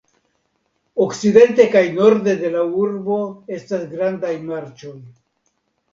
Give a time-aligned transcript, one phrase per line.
[1.05, 3.19] Okcidente kaj norde de la urbo
[3.59, 4.99] estas grandaj marĉoj.